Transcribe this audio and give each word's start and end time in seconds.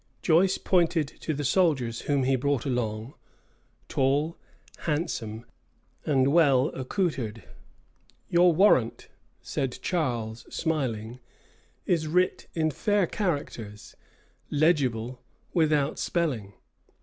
Joyce 0.23 0.57
pointed 0.57 1.07
to 1.19 1.31
the 1.35 1.43
soldiers 1.43 2.01
whom 2.01 2.23
he 2.23 2.35
brought 2.35 2.65
along; 2.65 3.13
tall, 3.87 4.35
handsome, 4.87 5.45
and 6.07 6.33
well 6.33 6.69
accoutred. 6.69 7.43
"Your 8.27 8.51
warrant," 8.51 9.09
said 9.43 9.77
Charles, 9.83 10.43
smiling, 10.49 11.19
"is 11.85 12.07
writ 12.07 12.47
in 12.55 12.71
fair 12.71 13.05
characters, 13.05 13.95
legible 14.49 15.21
without 15.53 15.99
spelling." 15.99 16.53